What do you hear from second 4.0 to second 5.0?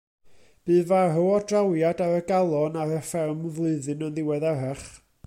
yn ddiweddarach.